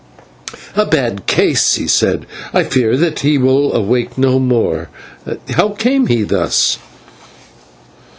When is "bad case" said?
0.87-1.75